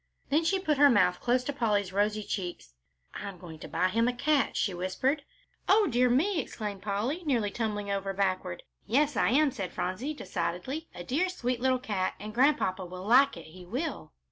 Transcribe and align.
Then 0.29 0.43
she 0.43 0.57
put 0.57 0.79
her 0.79 0.89
mouth 0.89 1.19
close 1.19 1.43
to 1.43 1.53
Polly's 1.53 1.93
rosy 1.93 2.23
cheek; 2.23 2.63
"I'm 3.13 3.37
going 3.37 3.59
to 3.59 3.67
buy 3.67 3.89
him 3.89 4.07
a 4.07 4.13
cat," 4.13 4.57
she 4.57 4.73
whispered. 4.73 5.23
"O 5.69 5.85
dear 5.85 6.09
me!" 6.09 6.39
exclaimed 6.41 6.81
Polly, 6.81 7.21
nearly 7.23 7.51
tumbling 7.51 7.91
over 7.91 8.11
backward. 8.11 8.63
"Yes, 8.87 9.15
I 9.15 9.29
am," 9.29 9.51
said 9.51 9.71
Phronsie, 9.71 10.15
decidedly, 10.15 10.87
"a 10.95 11.03
dear 11.03 11.29
sweet 11.29 11.59
little 11.61 11.77
cat, 11.77 12.15
and 12.19 12.33
Grandpapa 12.33 12.83
will 12.83 13.05
like 13.05 13.37
it, 13.37 13.45
he 13.45 13.63
will." 13.63 14.11